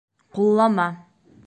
Ҡуллама 0.37 0.89